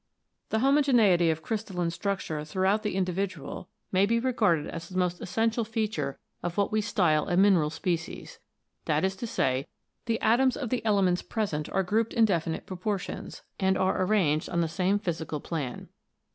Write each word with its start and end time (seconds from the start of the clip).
The 0.49 0.57
homogeneity 0.61 1.29
of 1.29 1.43
crystalline 1.43 1.91
structure 1.91 2.43
throughout 2.43 2.81
the 2.81 2.95
individual 2.95 3.69
may 3.91 4.07
be 4.07 4.19
regarded 4.19 4.65
as 4.69 4.89
the 4.89 4.97
most 4.97 5.21
essential 5.21 5.63
feature 5.63 6.17
of 6.41 6.57
what 6.57 6.71
we 6.71 6.81
style 6.81 7.29
a 7.29 7.37
mineral 7.37 7.69
species; 7.69 8.39
that 8.85 9.05
is 9.05 9.15
to 9.17 9.27
say, 9.27 9.67
the 10.07 10.19
atoms 10.19 10.57
of 10.57 10.69
the 10.71 10.83
elements 10.83 11.21
present 11.21 11.69
are 11.69 11.83
grouped 11.83 12.13
in 12.15 12.25
definite 12.25 12.65
proportions, 12.65 13.43
and 13.59 13.77
are 13.77 14.01
arranged 14.03 14.49
on 14.49 14.61
the 14.61 14.67
same 14.67 14.97
physical 14.97 15.39
plan. 15.39 15.87